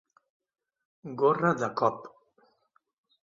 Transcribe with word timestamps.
Gorra 1.23 1.53
de 1.59 1.69
cop. 1.81 2.09